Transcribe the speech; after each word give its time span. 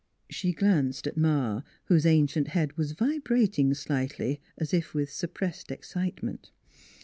She 0.31 0.51
glanced 0.51 1.05
at 1.05 1.15
Ma, 1.15 1.61
whose 1.85 2.07
ancient 2.07 2.47
head 2.47 2.75
was 2.75 2.93
vibrating 2.93 3.75
slightly, 3.75 4.41
as 4.57 4.73
if 4.73 4.95
with 4.95 5.11
suppressed 5.11 5.69
excite 5.69 6.23
ment. 6.23 6.49